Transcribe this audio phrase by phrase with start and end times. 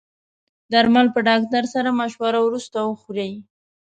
[0.73, 3.31] درمل په ډاکټر سره مشوره وروسته وخورئ.